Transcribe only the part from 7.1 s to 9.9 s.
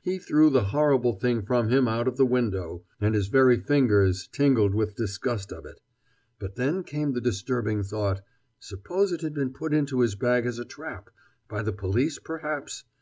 the disturbing thought suppose it had been put